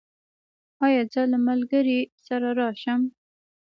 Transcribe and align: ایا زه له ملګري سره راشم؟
ایا 0.85 1.01
زه 1.13 1.21
له 1.31 1.37
ملګري 1.47 1.99
سره 2.25 2.49
راشم؟ 2.59 3.01